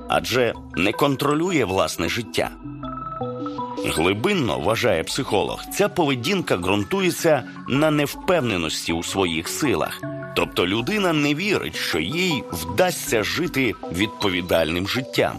[0.08, 2.50] адже не контролює власне життя.
[3.86, 10.00] Глибинно вважає психолог, ця поведінка ґрунтується на невпевненості у своїх силах.
[10.36, 15.38] Тобто людина не вірить, що їй вдасться жити відповідальним життям.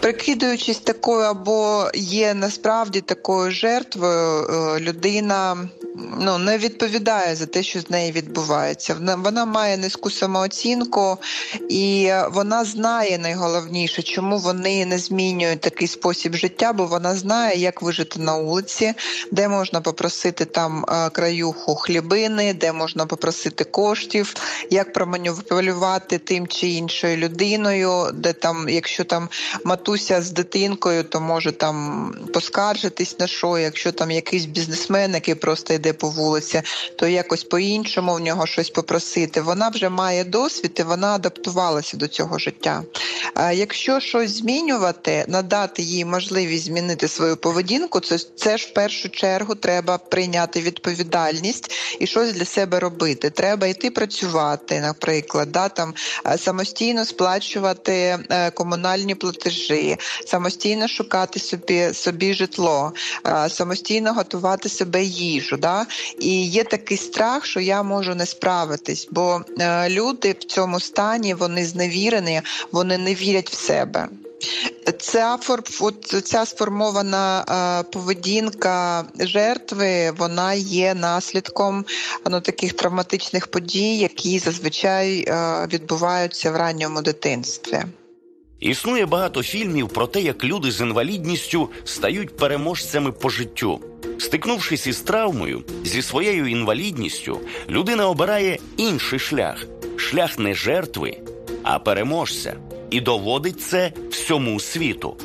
[0.00, 5.56] Прикидуючись такою або є насправді такою жертвою, е, людина
[5.94, 8.94] ну не відповідає за те, що з нею відбувається.
[8.94, 11.18] Вона вона має низьку самооцінку,
[11.68, 17.82] і вона знає найголовніше, чому вони не змінюють такий спосіб життя, бо вона знає, як
[17.82, 18.94] вижити на вулиці,
[19.32, 24.34] де можна попросити там е, краюху хлібини, де можна попросити коштів,
[24.70, 29.28] як проманіпулювати тим чи іншою людиною, де там, якщо там
[29.64, 35.74] матуся з дитинкою, то може там поскаржитись на що, якщо там якийсь бізнесмен, який просто
[35.74, 36.62] йде по вулиці,
[36.96, 39.40] то якось по-іншому в нього щось попросити.
[39.40, 42.82] Вона вже має досвід і вона адаптувалася до цього життя.
[43.34, 49.08] А якщо щось змінювати, надати їй можливість змінити свою поведінку, це, це ж в першу
[49.08, 51.70] чергу треба прийняти відповідальність
[52.00, 53.30] і щось для себе робити.
[53.30, 55.94] Треба йти працювати, наприклад, да, там
[56.36, 62.92] самостійно сплачувати е, комунальні платежі, самостійно шукати собі собі житло,
[63.48, 65.56] самостійно готувати себе їжу.
[65.56, 65.73] Да?
[66.18, 71.34] І є такий страх, що я можу не справитись, бо е, люди в цьому стані
[71.34, 74.08] вони зневірені, вони не вірять в себе.
[74.98, 75.38] Ця
[75.80, 81.84] от ця сформована е, поведінка жертви, вона є наслідком
[82.30, 87.82] ну, таких травматичних подій, які зазвичай е, відбуваються в ранньому дитинстві.
[88.60, 93.80] Існує багато фільмів про те, як люди з інвалідністю стають переможцями по життю.
[94.18, 101.16] Стикнувшись із травмою, зі своєю інвалідністю, людина обирає інший шлях шлях не жертви,
[101.62, 102.56] а переможця,
[102.90, 105.16] і доводить це всьому світу.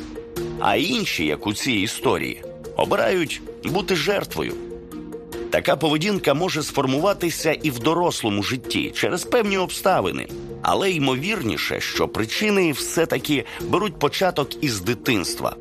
[0.60, 2.42] А інші, як у цій історії,
[2.76, 4.54] обирають бути жертвою.
[5.50, 10.28] Така поведінка може сформуватися і в дорослому житті через певні обставини,
[10.62, 15.56] але ймовірніше, що причини все таки беруть початок із дитинства.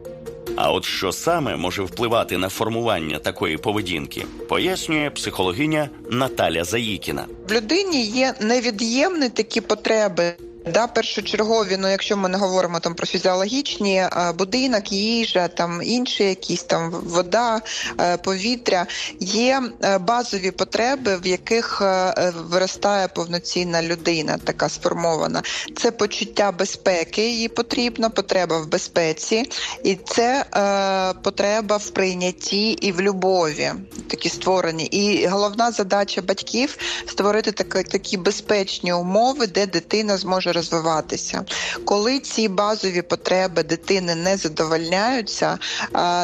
[0.56, 7.26] А от що саме може впливати на формування такої поведінки, пояснює психологиня Наталя Заїкіна.
[7.50, 10.34] В людині є невід'ємні такі потреби.
[10.74, 14.06] Да, першочергові, ну якщо ми не говоримо там про фізіологічні
[14.38, 17.62] будинок, їжа, там інші якісь там вода,
[18.00, 18.86] е, повітря,
[19.20, 25.42] є е, базові потреби, в яких е, виростає повноцінна людина, така сформована.
[25.78, 29.50] Це почуття безпеки, їй потрібна, потреба в безпеці,
[29.84, 33.72] і це е, потреба в прийнятті і в любові,
[34.10, 34.86] такі створені.
[34.86, 36.78] І головна задача батьків
[37.08, 41.46] створити такі, такі безпечні умови, де дитина зможе розвиватися.
[41.86, 45.58] Коли ці базові потреби дитини не задовольняються,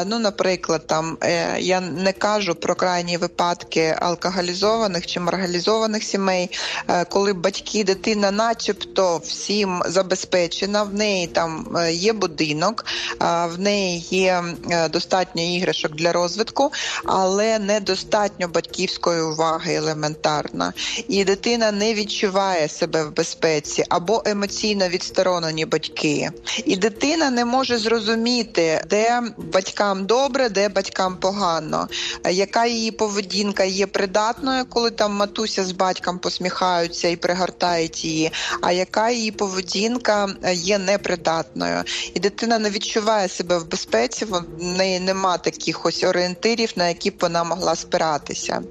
[0.06, 6.50] ну, наприклад, там е, я не кажу про крайні випадки алкоголізованих чи маргалізованих сімей,
[6.88, 12.84] е, коли батьки дитина, начебто, всім забезпечена, в неї там е, є будинок,
[13.20, 14.44] в неї є
[14.90, 16.72] достатньо іграшок для розвитку,
[17.04, 20.72] але недостатньо батьківської уваги елементарно.
[21.08, 26.30] І дитина не відчуває себе в безпеці або емоційно відсторонені батьки,
[26.64, 31.88] і дитина не може зрозуміти, де батькам добре, де батькам погано,
[32.30, 38.72] яка її поведінка є придатною, коли там матуся з батьком посміхаються і пригортають її, а
[38.72, 41.82] яка її поведінка є непридатною.
[42.14, 47.10] І дитина не відчуває себе в безпеці, в неї нема таких ось орієнтирів, на які
[47.10, 48.62] б вона могла спиратися.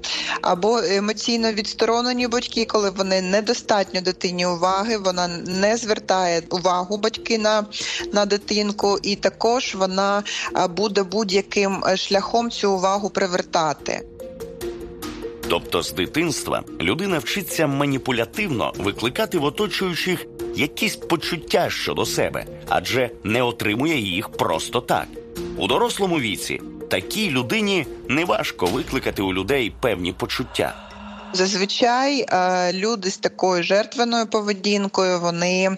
[0.42, 7.66] Або емоційно відсторонені батьки, коли вони недостатньо дитині уваги, вона не звертає увагу батьки на,
[8.12, 10.22] на дитинку, і також вона
[10.70, 14.02] буде будь-яким е, шляхом цю увагу привертати.
[15.48, 20.26] Тобто з дитинства людина вчиться маніпулятивно викликати в оточуючих
[20.56, 25.06] якісь почуття щодо себе, адже не отримує їх просто так.
[25.56, 30.85] У дорослому віці такій людині неважко викликати у людей певні почуття.
[31.32, 35.70] Зазвичай е, люди з такою жертвеною поведінкою вони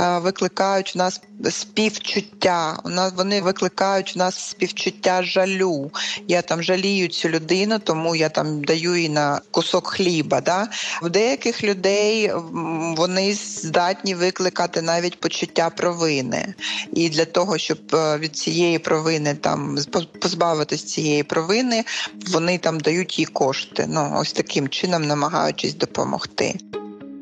[0.00, 1.20] е, викликають в нас
[1.50, 2.78] співчуття.
[2.84, 5.90] У нас вони викликають в нас співчуття жалю.
[6.28, 10.40] Я там жалію цю людину, тому я там даю їй на кусок хліба.
[10.40, 10.68] Да?
[11.02, 12.32] В деяких людей
[12.96, 16.54] вони здатні викликати навіть почуття провини.
[16.92, 19.78] І для того, щоб е, від цієї провини там
[20.20, 21.84] позбавитись цієї провини,
[22.30, 23.86] вони там дають їй кошти.
[23.88, 26.54] Ну ось таким чином намагаючись допомогти.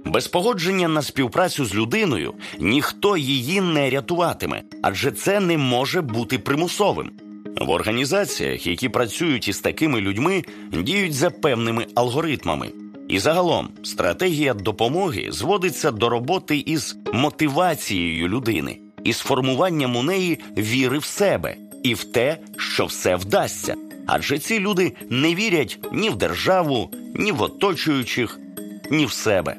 [0.04, 6.38] Без погодження на співпрацю з людиною ніхто її не рятуватиме, адже це не може бути
[6.38, 7.10] примусовим.
[7.60, 10.42] В організаціях, які працюють із такими людьми,
[10.72, 12.68] діють за певними алгоритмами.
[13.08, 20.98] І загалом стратегія допомоги зводиться до роботи із мотивацією людини, із формуванням у неї віри
[20.98, 23.74] в себе і в те, що все вдасться.
[24.10, 28.38] Адже ці люди не вірять ні в державу, ні в оточуючих,
[28.90, 29.56] ні в себе.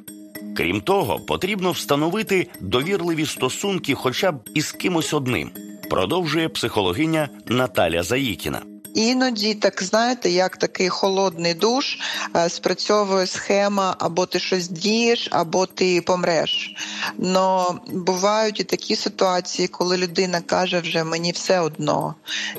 [0.57, 5.51] Крім того, потрібно встановити довірливі стосунки хоча б із кимось одним,
[5.89, 8.61] продовжує психологиня Наталя Заїкіна.
[8.93, 11.97] Іноді, так знаєте, як такий холодний душ
[12.35, 16.75] е, спрацьовує схема або ти щось дієш, або ти помреш.
[17.17, 22.15] Но бувають і такі ситуації, коли людина каже, вже мені все одно,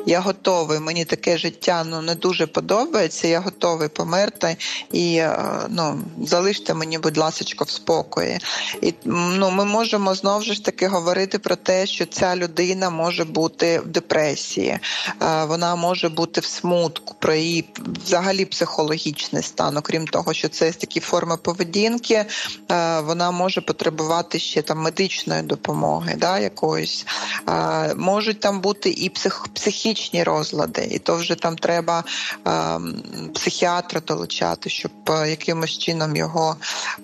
[0.06, 4.56] я готовий, мені таке життя ну, не дуже подобається, я готовий померти
[4.92, 8.38] і е, ну, залиште мені, будь ласка, в спокої.
[8.82, 13.80] І ну, ми можемо знову ж таки говорити про те, що ця людина може бути
[13.80, 14.78] в депресії,
[15.22, 17.64] е, вона може бути бути в смутку, про її
[18.04, 19.76] взагалі психологічний стан.
[19.76, 22.26] Окрім того, що це такі форми поведінки, е,
[23.00, 27.06] вона може потребувати ще там медичної допомоги, да, якоїсь.
[27.48, 32.04] Е, можуть там бути і псих, психічні розлади, і то вже там треба
[32.46, 32.80] е,
[33.34, 36.56] психіатра долучати, щоб якимось чином його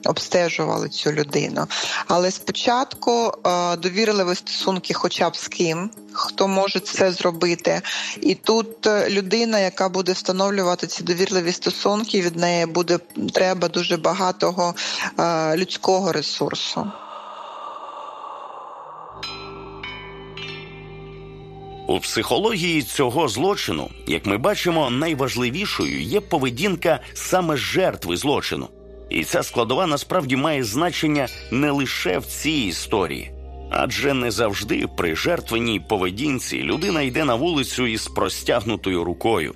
[0.05, 1.67] обстежували цю людину.
[2.07, 3.33] Але спочатку
[3.79, 7.81] довірливі стосунки, хоча б з ким хто може це зробити.
[8.21, 12.99] І тут людина, яка буде встановлювати ці довірливі стосунки, від неї буде
[13.35, 14.75] треба дуже багатого
[15.19, 16.91] е, людського ресурсу.
[21.89, 28.69] У психології цього злочину, як ми бачимо, найважливішою є поведінка саме жертви злочину,
[29.11, 33.36] і ця складова насправді має значення не лише в цій історії.
[33.79, 39.55] Адже не завжди при жертвеній поведінці людина йде на вулицю із простягнутою рукою.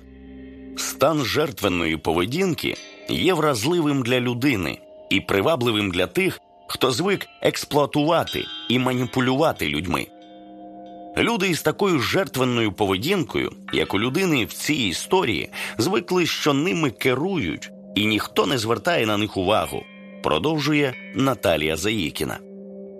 [0.77, 2.75] Стан жертвенної поведінки
[3.09, 4.77] є вразливим для людини
[5.09, 10.07] і привабливим для тих, хто звик експлуатувати і маніпулювати людьми.
[11.17, 17.71] Люди із такою жертвенною поведінкою, як у людини в цій історії, звикли, що ними керують,
[17.95, 19.83] і ніхто не звертає на них увагу,
[20.23, 22.50] продовжує Наталія Заїкіна.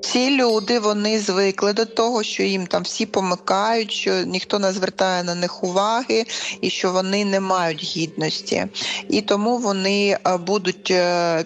[0.01, 5.23] Ці люди вони звикли до того, що їм там всі помикають, що ніхто не звертає
[5.23, 6.25] на них уваги
[6.61, 8.65] і що вони не мають гідності.
[9.09, 11.45] І тому вони е, будуть е,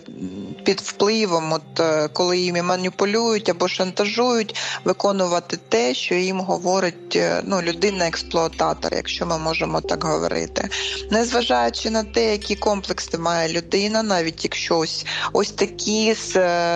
[0.64, 7.62] під впливом, от е, коли їм маніпулюють або шантажують, виконувати те, що їм говорить ну,
[7.62, 10.70] людина-експлуататор, якщо ми можемо так говорити.
[11.12, 16.16] Незважаючи на те, які комплекси має людина, навіть якщо ось ось такі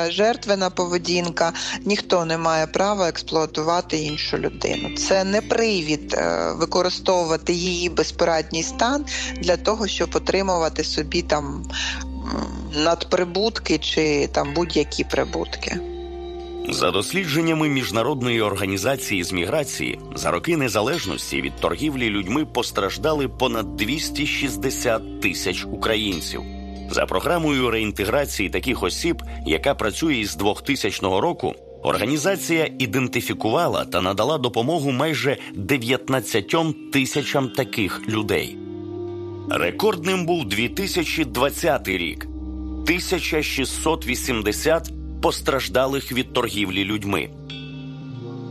[0.10, 1.54] жертвена поведінка
[1.86, 4.96] ніхто не має права експлуатувати іншу людину.
[4.98, 9.06] Це не привід е, використовувати її безпорадній стан
[9.42, 11.66] для того, щоб отримувати собі там
[12.76, 15.80] надприбутки чи там будь-які прибутки.
[16.70, 25.22] За дослідженнями міжнародної організації з міграції за роки незалежності від торгівлі людьми постраждали понад 260
[25.22, 26.42] тисяч українців.
[26.92, 34.92] За програмою реінтеграції таких осіб, яка працює із 2000 року, Організація ідентифікувала та надала допомогу
[34.92, 36.56] майже 19
[36.94, 38.58] тисячам таких людей.
[39.50, 47.30] Рекордним був 2020 рік 1680 постраждалих від торгівлі людьми.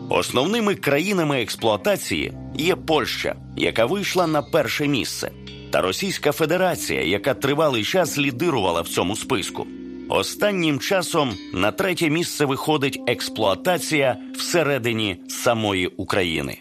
[0.09, 5.31] Основними країнами експлуатації є Польща, яка вийшла на перше місце,
[5.71, 9.67] та Російська Федерація, яка тривалий час лідирувала в цьому списку.
[10.09, 16.59] Останнім часом на третє місце виходить експлуатація всередині самої України.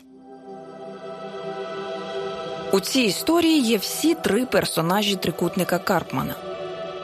[2.72, 6.36] У цій історії є всі три персонажі трикутника Карпмана.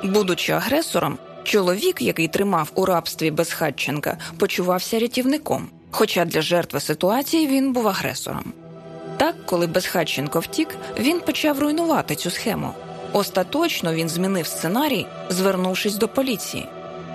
[0.04, 5.70] Будучи агресором, чоловік, який тримав у рабстві Безхатченка, почувався рятівником.
[5.92, 8.54] Хоча для жертви ситуації він був агресором.
[9.18, 12.74] Так, коли Безхатченко втік, він почав руйнувати цю схему.
[13.14, 16.68] Остаточно він змінив сценарій, звернувшись до поліції.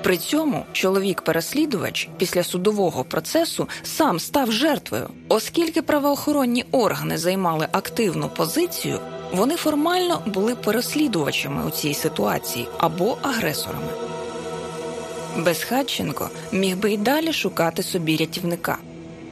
[0.03, 8.99] При цьому чоловік-переслідувач після судового процесу сам став жертвою, оскільки правоохоронні органи займали активну позицію,
[9.33, 13.93] вони формально були переслідувачами у цій ситуації або агресорами.
[15.37, 18.79] Безхатченко міг би й далі шукати собі рятівника.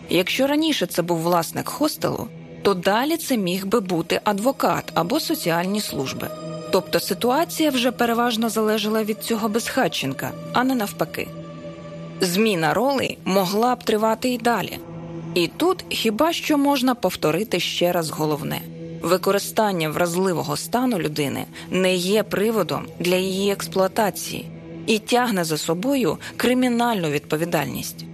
[0.09, 2.29] Якщо раніше це був власник хостелу,
[2.67, 6.29] то далі це міг би бути адвокат або соціальні служби.
[6.73, 11.29] Тобто ситуація вже переважно залежала від цього безхатченка, а не навпаки.
[12.21, 14.79] Зміна ролей могла б тривати і далі.
[15.35, 18.61] І тут хіба що можна повторити ще раз головне
[19.03, 24.51] використання вразливого стану людини не є приводом для її експлуатації
[24.87, 28.05] і тягне за собою кримінальну відповідальність.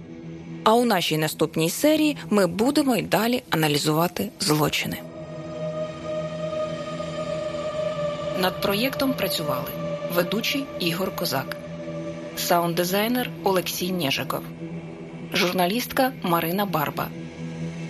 [0.63, 4.97] А у нашій наступній серії ми будемо й далі аналізувати злочини.
[8.41, 9.69] Над проєктом працювали
[10.15, 11.57] ведучий Ігор Козак,
[12.37, 14.41] саунд-дизайнер Олексій Нєжиков,
[15.33, 17.07] журналістка Марина Барба,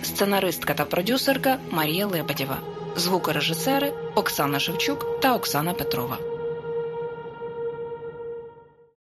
[0.02, 2.58] сценаристка та продюсерка Марія Лебедєва,
[2.96, 6.33] звукорежисери Оксана Шевчук та Оксана Петрова.